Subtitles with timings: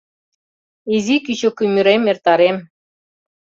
[0.95, 2.57] Изи кӱчык ӱмырем эртарем.